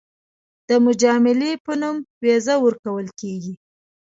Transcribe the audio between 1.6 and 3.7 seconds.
په نوم ویزه ورکول کېږي.